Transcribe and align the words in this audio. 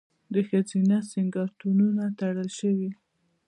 د 0.33 0.35
ښځینه 0.47 0.97
سینګارتونونه 1.11 2.03
تړل 2.19 2.49
شوي؟ 2.59 2.89